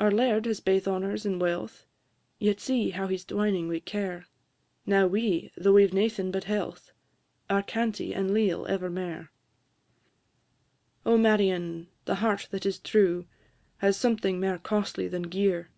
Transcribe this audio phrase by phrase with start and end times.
[0.00, 1.86] Our laird has baith honours and wealth,
[2.38, 4.26] Yet see how he 's dwining wi' care;
[4.86, 6.92] Now we, though we 've naething but health,
[7.50, 9.30] Are cantie and leal evermair.
[11.04, 11.88] "O Marion!
[12.04, 13.26] the heart that is true,
[13.78, 15.70] Has something mair costly than gear!